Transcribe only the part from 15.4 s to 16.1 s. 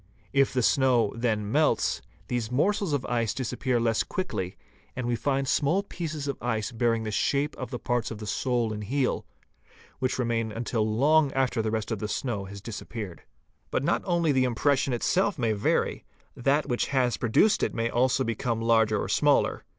vary: